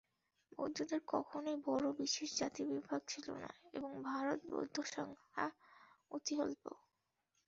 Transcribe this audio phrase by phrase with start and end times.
[0.51, 5.45] বৌদ্ধদের কখনই বড় বিশেষ জাতিবিভাগ ছিল না, এবং ভারতে বৌদ্ধসংখ্যা
[6.11, 6.63] অতি অল্প।